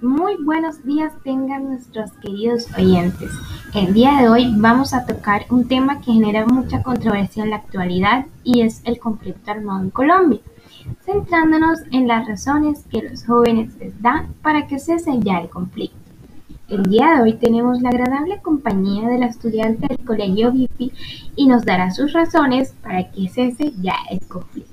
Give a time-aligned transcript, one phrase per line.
[0.00, 3.30] Muy buenos días tengan nuestros queridos oyentes.
[3.72, 7.56] El día de hoy vamos a tocar un tema que genera mucha controversia en la
[7.56, 10.40] actualidad y es el conflicto armado en Colombia,
[11.04, 16.01] centrándonos en las razones que los jóvenes les dan para que cese ya el conflicto.
[16.72, 20.90] El día de hoy tenemos la agradable compañía de la estudiante del Colegio BIPI
[21.36, 24.72] y nos dará sus razones para que cese ya el conflicto.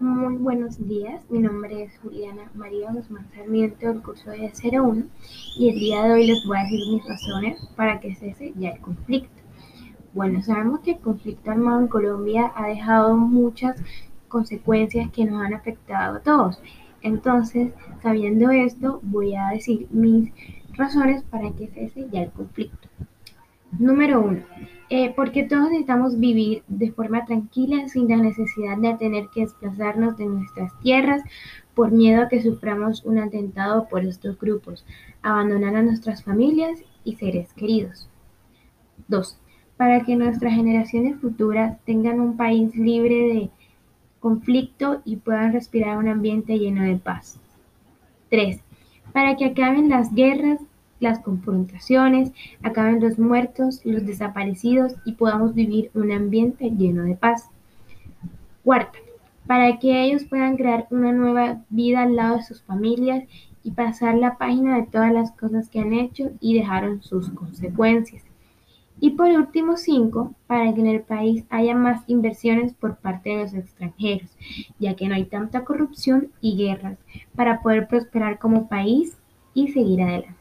[0.00, 5.04] Muy buenos días, mi nombre es Juliana María Guzmán Sarmiento del curso de 01
[5.58, 8.70] y el día de hoy les voy a decir mis razones para que cese ya
[8.70, 9.42] el conflicto.
[10.14, 13.76] Bueno, sabemos que el conflicto armado en Colombia ha dejado muchas
[14.28, 16.58] consecuencias que nos han afectado a todos.
[17.02, 20.32] Entonces, sabiendo esto, voy a decir mis
[20.74, 22.88] razones para que cese ya el conflicto.
[23.78, 24.42] Número uno,
[24.90, 30.18] eh, porque todos necesitamos vivir de forma tranquila sin la necesidad de tener que desplazarnos
[30.18, 31.22] de nuestras tierras
[31.74, 34.84] por miedo a que suframos un atentado por estos grupos,
[35.22, 38.10] abandonar a nuestras familias y seres queridos.
[39.08, 39.38] 2.
[39.78, 43.50] Para que nuestras generaciones futuras tengan un país libre de
[44.22, 47.38] conflicto y puedan respirar un ambiente lleno de paz.
[48.30, 48.60] 3.
[49.12, 50.60] Para que acaben las guerras
[51.02, 57.50] las confrontaciones, acaben los muertos, los desaparecidos y podamos vivir un ambiente lleno de paz.
[58.62, 58.98] Cuarta,
[59.46, 63.24] para que ellos puedan crear una nueva vida al lado de sus familias
[63.64, 68.22] y pasar la página de todas las cosas que han hecho y dejaron sus consecuencias.
[69.02, 73.42] Y por último, cinco, para que en el país haya más inversiones por parte de
[73.42, 74.30] los extranjeros,
[74.78, 76.98] ya que no hay tanta corrupción y guerras,
[77.34, 79.18] para poder prosperar como país
[79.54, 80.36] y seguir adelante.